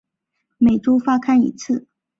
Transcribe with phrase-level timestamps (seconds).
[0.57, 1.85] 每周发刊一次。